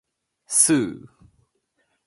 [0.47, 1.05] スー